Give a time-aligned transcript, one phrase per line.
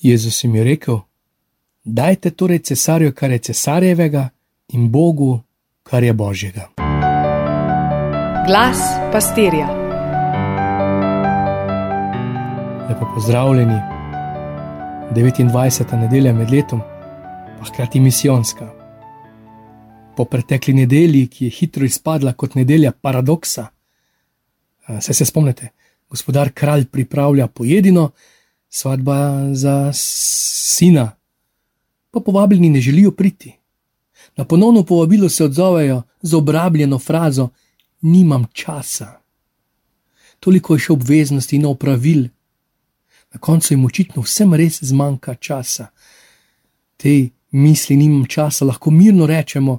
[0.00, 1.00] Jezus jim je rekel:
[1.84, 4.28] Dajte torej cesarju, kar je cesarjevega,
[4.68, 5.40] in Bogu,
[5.82, 6.68] kar je božjega.
[8.46, 8.78] Glas
[9.12, 9.68] pastirja.
[12.88, 13.78] Lepo pozdravljeni,
[15.14, 15.96] 29.
[16.00, 16.80] nedelja med letom,
[17.58, 18.72] pa hkrati misijonska.
[20.16, 23.66] Po pretekli nedelji, ki je hitro izpadla kot nedelja paradoksa,
[25.00, 25.68] se se spomnite,
[26.10, 28.10] gospodar kralj pripravlja pojedino,
[28.74, 31.12] svatba za sina,
[32.10, 33.52] pa povabljeni ne želijo priti.
[34.36, 37.48] Na ponovno povabilo se odzovejo z obrabljeno frazo:
[38.00, 39.20] Nimam časa.
[40.40, 42.26] Toliko je še obveznosti in opravil,
[43.32, 45.86] na koncu jim očitno vsem res zmanjka časa.
[46.96, 49.78] Te misli, nimam časa, lahko mirno rečemo,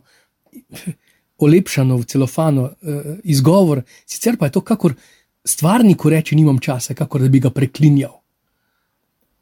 [1.38, 4.96] olepšano v celofano, eh, izgovor, sicer pa je to kakor
[5.44, 8.25] stvarni, ko reče: Nimam časa, kakor da bi ga preklinjal.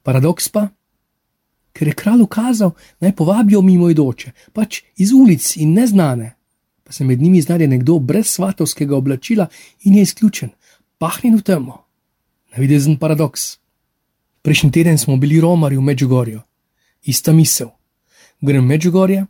[0.04, 0.68] Paradoks pa,
[1.74, 6.36] ker je kralj ukazal, naj povabijo mimoidoče, pač iz ulic in neznane,
[6.84, 9.48] pa se med njimi znajde nekdo brez svatovskega oblačila
[9.84, 10.50] in je izključen,
[10.98, 11.78] pahnjen v temo.
[12.56, 13.58] Navidezen paradoks.
[14.42, 16.42] Prejšnji teden smo bili romari v Međugorju,
[17.04, 17.70] ista misel.
[18.42, 19.26] Grem v Međugorje,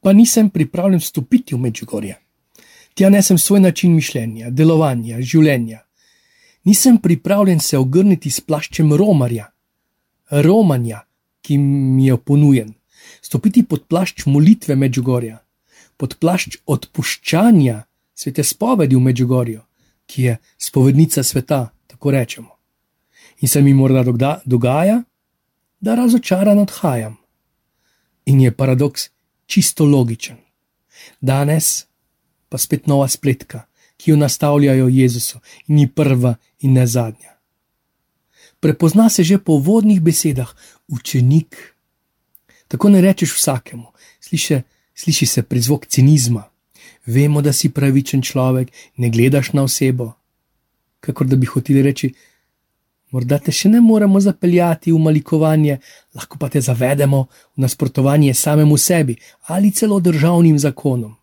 [0.00, 2.18] pa nisem pripravljen stopiti v Međugorje.
[2.94, 5.84] Tja nesem svoj način mišljenja, delovanja, življenja.
[6.64, 9.46] Nisem pripravljen se ogrniti s plaščem romarja,
[10.30, 11.00] romanja,
[11.42, 12.74] ki mi je ponujen,
[13.22, 15.38] stopiti pod plašč molitve Međugorja,
[15.96, 17.82] pod plašč odpuščanja
[18.14, 19.60] svete spovedi v Međugorju,
[20.06, 22.56] ki je spovednica sveta, tako rečemo.
[23.40, 24.04] In se mi morda
[24.44, 25.02] dogaja,
[25.80, 27.16] da razočaran odhajam.
[28.26, 29.08] In je paradoks
[29.46, 30.36] čisto logičen.
[31.20, 31.86] Danes
[32.48, 33.64] pa spet nova spletka,
[33.96, 37.39] ki jo nastavljajo Jezusu, in ni prva in ne zadnja
[38.60, 40.54] prepozna se že po vodnih besedah,
[40.88, 41.74] učenik.
[42.68, 43.86] Tako ne rečeš vsakemu,
[44.20, 44.62] sliši,
[44.94, 46.44] sliši se prizvok cinizma.
[47.06, 50.12] Vemo, da si pravičen človek, ne gledaš na osebo.
[51.00, 52.12] Kakor da bi hoteli reči,
[53.10, 55.78] morda te še ne moremo zapeljati v malikovanje,
[56.14, 59.16] lahko pa te zavedemo v nasprotovanje samemu sebi
[59.48, 61.16] ali celo državnim zakonom.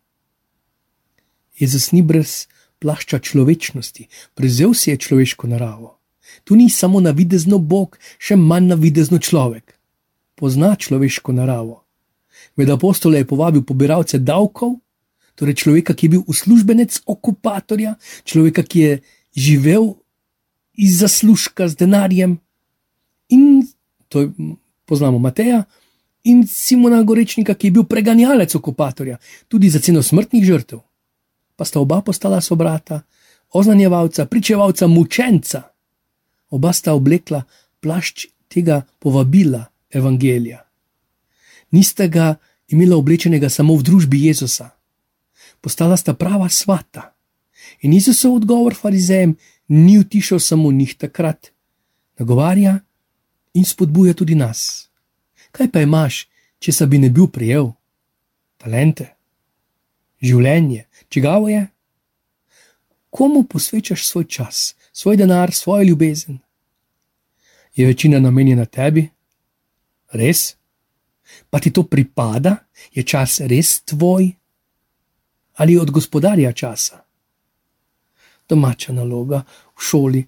[1.58, 2.48] Jezus ni brez
[2.80, 5.97] plašča človečnosti, prevzel si je človeško naravo.
[6.48, 9.74] Tu ni samo navidezno Bog, še manj navidezno človek.
[10.40, 11.82] Pozna človeško naravo.
[12.56, 14.78] Med apostole je povabil pobiralce davkov,
[15.36, 18.94] torej človeka, ki je bil uslužbenec okupatorja, človeka, ki je
[19.36, 19.92] živel
[20.80, 22.40] iz zaslužka z denarjem.
[23.28, 23.68] In
[24.08, 24.56] to je,
[24.88, 25.66] poznamo Mateja
[26.24, 29.20] in Simona Gorečnika, ki je bil preganjalec okupatorja,
[29.52, 30.80] tudi za ceno smrtnih žrtev.
[31.60, 33.04] Pa sta oba postala sobrata,
[33.52, 35.76] oznanjevalca, pričevalca, mučenca
[36.50, 37.44] oba sta oblekla
[37.80, 40.64] plašč tega povabila evangelija.
[41.72, 42.36] Nista ga
[42.68, 44.70] imela oblečenega samo v družbi Jezusa,
[45.62, 47.14] postala sta prava svata.
[47.82, 49.36] In Jezusov odgovor farizejem
[49.68, 51.52] ni utišal samo njih takrat,
[52.20, 52.80] nagovarja
[53.54, 54.90] in spodbuja tudi nas.
[55.52, 56.28] Kaj pa imaš,
[56.60, 57.72] če se bi ne bil prijel?
[58.58, 59.14] Talente,
[60.22, 61.68] življenje, čigavo je?
[63.10, 66.40] Komu posvečaš svoj čas, svoj denar, svojo ljubezen.
[67.76, 69.10] Je večina namenjena tebi?
[70.12, 70.56] Res?
[71.50, 72.56] Pa ti to pripada,
[72.94, 74.32] je čas res tvoj?
[75.54, 77.04] Ali od gospodarja časa?
[78.50, 79.44] Domača naloga
[79.78, 80.24] v šoli,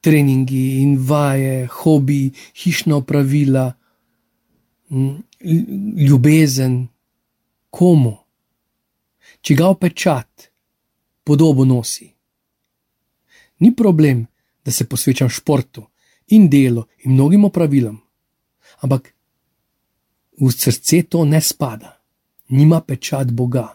[0.00, 3.66] treningi in vaje, hobi, hišna opravila,
[6.08, 6.86] ljubezen,
[7.70, 8.16] komu,
[9.40, 10.48] čigav pečat,
[11.24, 12.13] podobo nosi.
[13.64, 14.26] Ni problem,
[14.64, 15.86] da se posvečam športu
[16.36, 17.96] in delu in mnogim opravilom,
[18.84, 19.08] ampak
[20.40, 21.94] v srce to ne spada,
[22.48, 23.68] nima pečat Boga,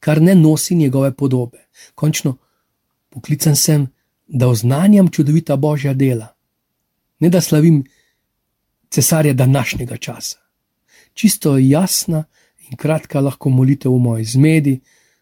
[0.00, 1.64] kar ne nosi njegove podobe.
[1.94, 2.36] Končno
[3.08, 3.86] poklican sem,
[4.26, 6.34] da oznanjam čudovita božja dela,
[7.18, 7.84] ne da slavim
[8.90, 10.38] cesarja današnjega časa.
[11.14, 12.24] Čisto jasna
[12.68, 14.80] in kratka lahko molitev v moji zmedi,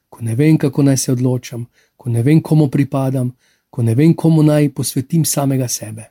[0.09, 1.67] ko ne vem, kako naj se odločam,
[1.97, 3.31] ko ne vem, komu pripadam,
[3.71, 6.11] ko ne vem, komu naj posvetim samega sebe.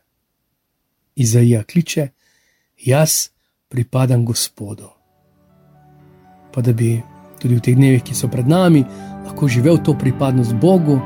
[1.16, 2.08] Izaija kliče:
[2.86, 3.30] Jaz
[3.68, 4.90] pripadam Gospodu.
[6.54, 7.02] Pa da bi
[7.40, 8.84] tudi v teh dnevih, ki so pred nami,
[9.26, 11.00] lahko živel to pripadnost Bogu,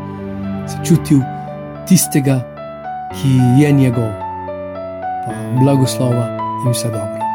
[0.70, 1.22] se čutil
[1.90, 2.42] tistega,
[3.16, 4.12] ki je njegov.
[5.26, 6.30] Pa blagoslova
[6.66, 7.29] in vse dobro.